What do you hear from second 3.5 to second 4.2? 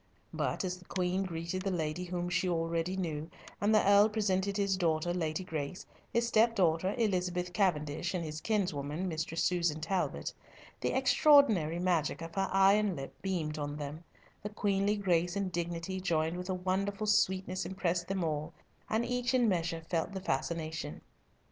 and the Earl